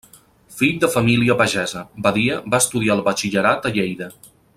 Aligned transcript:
Fill 0.59 0.77
de 0.83 0.87
família 0.93 1.35
pagesa, 1.41 1.83
Badia 2.07 2.39
va 2.55 2.61
estudiar 2.65 2.95
el 2.97 3.05
batxillerat 3.09 3.69
a 3.71 3.75
Lleida. 3.77 4.09